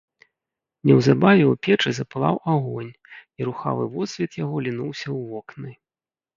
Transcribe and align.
Неўзабаве 0.91 1.43
ў 1.47 1.55
печы 1.67 1.89
запалаў 1.99 2.35
агонь, 2.55 2.89
і 3.39 3.49
рухавы 3.53 3.83
водсвет 3.95 4.31
яго 4.43 4.65
лінуўся 4.67 5.07
ў 5.17 5.19
вокны. 5.31 5.71